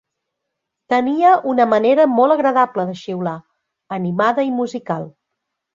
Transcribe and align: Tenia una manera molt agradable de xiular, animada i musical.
Tenia 0.93 1.33
una 1.51 1.67
manera 1.75 2.09
molt 2.15 2.37
agradable 2.39 2.89
de 2.91 2.99
xiular, 3.05 3.37
animada 4.01 4.49
i 4.51 4.55
musical. 4.63 5.09